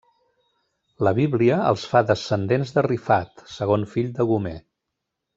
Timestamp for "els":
1.73-1.83